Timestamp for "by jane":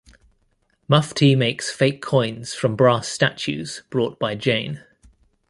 4.17-4.83